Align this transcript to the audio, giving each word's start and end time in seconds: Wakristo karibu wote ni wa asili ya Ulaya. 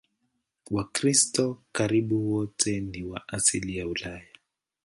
Wakristo 0.71 1.61
karibu 1.71 2.31
wote 2.33 2.79
ni 2.79 3.03
wa 3.03 3.21
asili 3.27 3.77
ya 3.77 3.87
Ulaya. 3.87 4.27